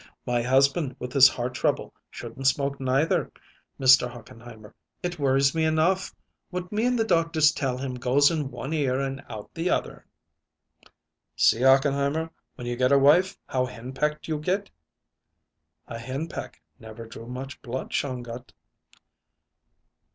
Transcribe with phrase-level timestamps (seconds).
[0.25, 3.31] "My husband, with his heart trouble, shouldn't smoke, neither,
[3.79, 4.09] Mr.
[4.09, 6.15] Hochenheimer; it worries me enough.
[6.49, 9.69] What me and the doctors tell him goes in one ear and out of the
[9.69, 10.07] other."
[11.35, 14.71] "See, Hochenheimer, when you get a wife how henpecked you get!"
[15.87, 18.53] "A henpeck never drew much blood, Shongut."